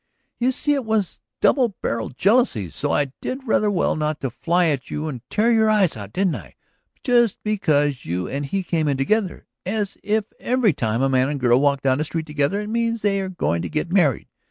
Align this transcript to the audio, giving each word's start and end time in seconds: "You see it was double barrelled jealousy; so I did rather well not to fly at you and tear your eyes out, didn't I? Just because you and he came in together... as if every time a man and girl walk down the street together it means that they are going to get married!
"You 0.39 0.51
see 0.51 0.73
it 0.73 0.83
was 0.83 1.19
double 1.41 1.75
barrelled 1.79 2.17
jealousy; 2.17 2.71
so 2.71 2.91
I 2.91 3.11
did 3.21 3.43
rather 3.47 3.69
well 3.69 3.95
not 3.95 4.19
to 4.21 4.31
fly 4.31 4.65
at 4.69 4.89
you 4.89 5.07
and 5.07 5.21
tear 5.29 5.51
your 5.51 5.69
eyes 5.69 5.95
out, 5.95 6.11
didn't 6.11 6.37
I? 6.37 6.55
Just 7.03 7.37
because 7.43 8.03
you 8.03 8.27
and 8.27 8.47
he 8.47 8.63
came 8.63 8.87
in 8.87 8.97
together... 8.97 9.45
as 9.63 9.99
if 10.01 10.25
every 10.39 10.73
time 10.73 11.03
a 11.03 11.07
man 11.09 11.29
and 11.29 11.39
girl 11.39 11.61
walk 11.61 11.83
down 11.83 11.99
the 11.99 12.03
street 12.03 12.25
together 12.25 12.59
it 12.59 12.67
means 12.69 13.03
that 13.03 13.09
they 13.09 13.21
are 13.21 13.29
going 13.29 13.61
to 13.61 13.69
get 13.69 13.91
married! 13.91 14.27